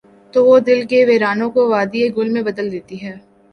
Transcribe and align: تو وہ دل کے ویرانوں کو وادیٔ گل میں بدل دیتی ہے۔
تو 0.33 0.45
وہ 0.45 0.59
دل 0.59 0.79
کے 0.85 1.03
ویرانوں 1.05 1.49
کو 1.51 1.69
وادیٔ 1.69 2.09
گل 2.17 2.29
میں 2.29 2.41
بدل 2.41 2.71
دیتی 2.71 3.01
ہے۔ 3.03 3.15